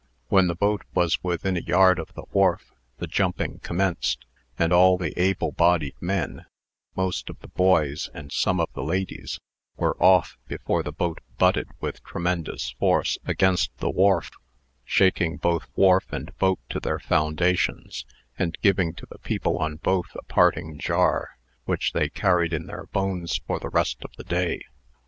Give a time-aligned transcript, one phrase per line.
[0.29, 4.25] When the boat was within a yard of the wharf, the jumping commenced;
[4.57, 6.45] and all the able bodied men,
[6.95, 9.39] most of the boys, and some of the ladies,
[9.77, 14.31] were off before the boat butted with tremendous force against the wharf,
[14.83, 18.03] shaking both wharf and boat to their foundations,
[18.39, 22.87] and giving to the people on both a parting jar, which they carried in their
[22.87, 24.63] bones for the rest of the day.